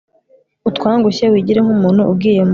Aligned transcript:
utwangushye 0.69 1.25
wigire 1.33 1.59
nk 1.61 1.71
umuntu 1.75 2.01
ugiye 2.13 2.41
mu 2.47 2.49